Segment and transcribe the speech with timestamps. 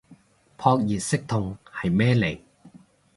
[0.57, 2.39] 撲熱息痛係咩嚟